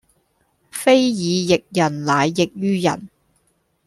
[0.71, 3.07] 非以役人乃役於人